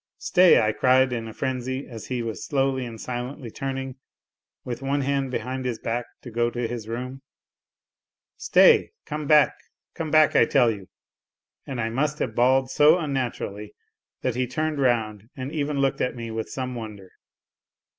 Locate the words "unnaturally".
12.97-13.75